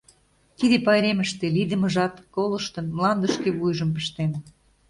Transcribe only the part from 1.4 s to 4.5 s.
Лийдымыжат Колыштын, мландышке Вуйжым пыштен.